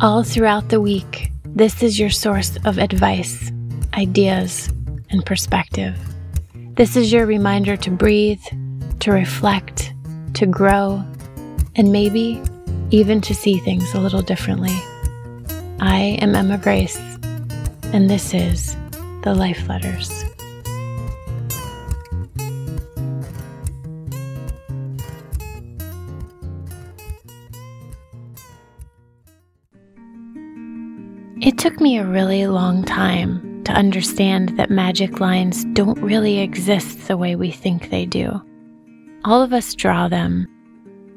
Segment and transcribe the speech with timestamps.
[0.00, 3.50] All throughout the week, this is your source of advice,
[3.94, 4.68] ideas,
[5.10, 5.98] and perspective.
[6.74, 8.44] This is your reminder to breathe,
[9.00, 9.92] to reflect,
[10.34, 11.04] to grow,
[11.74, 12.40] and maybe
[12.92, 14.76] even to see things a little differently.
[15.80, 16.96] I am Emma Grace,
[17.92, 18.76] and this is
[19.24, 20.24] The Life Letters.
[31.40, 37.06] It took me a really long time to understand that magic lines don't really exist
[37.06, 38.42] the way we think they do.
[39.24, 40.48] All of us draw them.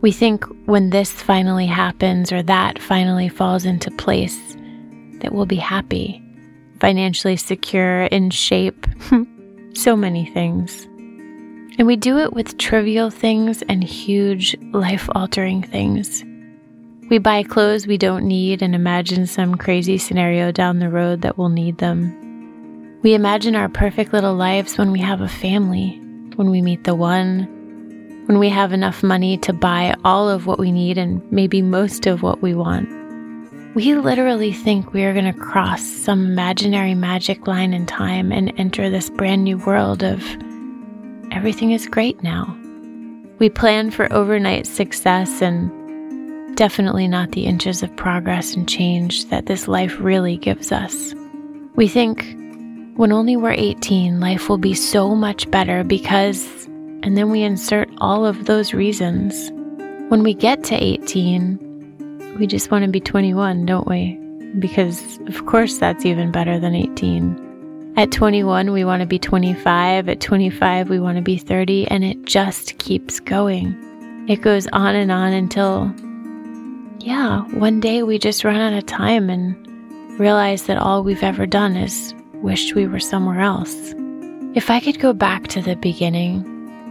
[0.00, 4.56] We think when this finally happens or that finally falls into place,
[5.20, 6.22] that we'll be happy,
[6.80, 8.86] financially secure, in shape,
[9.74, 10.84] so many things.
[11.78, 16.24] And we do it with trivial things and huge life altering things.
[17.08, 21.38] We buy clothes we don't need and imagine some crazy scenario down the road that
[21.38, 23.00] we'll need them.
[23.02, 26.00] We imagine our perfect little lives when we have a family,
[26.34, 27.44] when we meet the one,
[28.26, 32.06] when we have enough money to buy all of what we need and maybe most
[32.08, 32.88] of what we want.
[33.76, 38.52] We literally think we are going to cross some imaginary magic line in time and
[38.58, 40.24] enter this brand new world of
[41.30, 42.52] everything is great now.
[43.38, 45.70] We plan for overnight success and
[46.56, 51.14] definitely not the inches of progress and change that this life really gives us.
[51.76, 52.24] We think
[52.96, 56.64] when only we're 18, life will be so much better because,
[57.02, 59.50] and then we insert all of those reasons.
[60.08, 64.14] When we get to 18, we just want to be 21, don't we?
[64.58, 67.94] Because, of course, that's even better than 18.
[67.98, 70.08] At 21, we want to be 25.
[70.08, 71.88] At 25, we want to be 30.
[71.88, 73.76] And it just keeps going.
[74.28, 75.94] It goes on and on until
[76.98, 79.54] yeah, one day we just run out of time and
[80.18, 83.94] realize that all we've ever done is wished we were somewhere else.
[84.54, 86.42] If I could go back to the beginning,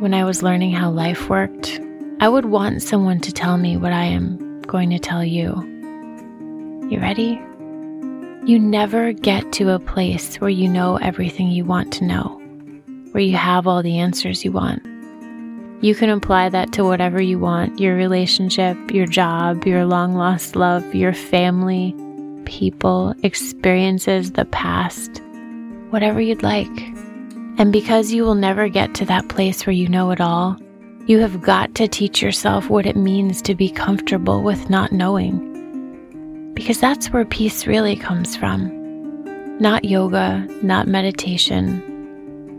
[0.00, 1.80] when I was learning how life worked,
[2.20, 5.54] I would want someone to tell me what I am going to tell you.
[6.90, 7.40] You ready?
[8.44, 12.26] You never get to a place where you know everything you want to know,
[13.12, 14.82] where you have all the answers you want.
[15.82, 20.54] You can apply that to whatever you want your relationship, your job, your long lost
[20.54, 21.92] love, your family,
[22.44, 25.20] people, experiences, the past,
[25.90, 26.70] whatever you'd like.
[27.58, 30.56] And because you will never get to that place where you know it all,
[31.06, 36.52] you have got to teach yourself what it means to be comfortable with not knowing.
[36.54, 38.70] Because that's where peace really comes from.
[39.58, 41.82] Not yoga, not meditation,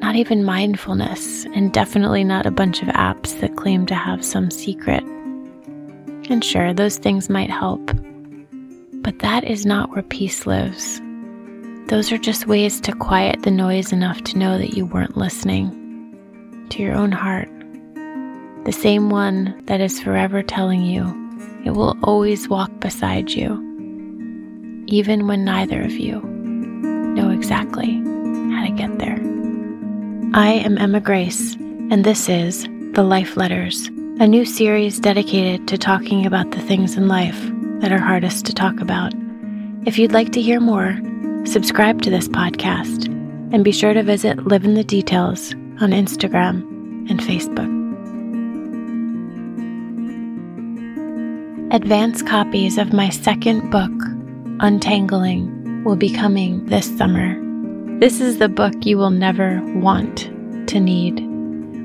[0.00, 4.50] not even mindfulness, and definitely not a bunch of apps that claim to have some
[4.50, 5.04] secret.
[6.30, 7.84] And sure, those things might help,
[9.02, 11.00] but that is not where peace lives.
[11.88, 15.76] Those are just ways to quiet the noise enough to know that you weren't listening
[16.70, 17.48] to your own heart.
[18.64, 21.04] The same one that is forever telling you
[21.64, 23.52] it will always walk beside you,
[24.86, 27.96] even when neither of you know exactly
[28.54, 29.19] how to get there.
[30.32, 33.88] I am Emma Grace, and this is The Life Letters,
[34.20, 37.36] a new series dedicated to talking about the things in life
[37.80, 39.12] that are hardest to talk about.
[39.86, 40.96] If you'd like to hear more,
[41.46, 43.06] subscribe to this podcast
[43.52, 46.60] and be sure to visit Live in the Details on Instagram
[47.10, 47.80] and Facebook.
[51.74, 53.90] Advance copies of my second book,
[54.60, 57.49] Untangling, will be coming this summer.
[58.00, 60.30] This is the book you will never want
[60.68, 61.20] to need.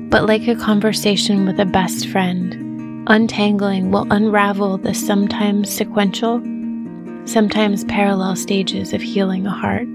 [0.08, 6.40] But like a conversation with a best friend, untangling will unravel the sometimes sequential,
[7.26, 9.86] sometimes parallel stages of healing a heart.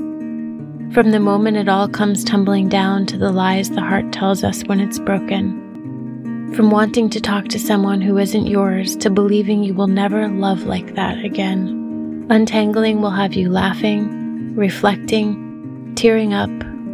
[0.94, 4.62] From the moment it all comes tumbling down to the lies the heart tells us
[4.66, 6.54] when it's broken.
[6.56, 10.66] From wanting to talk to someone who isn't yours to believing you will never love
[10.66, 12.28] like that again.
[12.30, 15.51] Untangling will have you laughing, reflecting,
[15.96, 16.50] tearing up,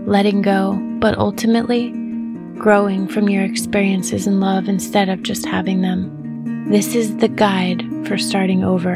[0.05, 1.91] letting go, but ultimately
[2.57, 6.69] growing from your experiences in love instead of just having them.
[6.69, 8.95] This is the guide for starting over.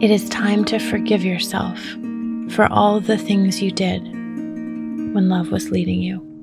[0.00, 1.80] It is time to forgive yourself
[2.50, 6.35] for all the things you did when love was leading you.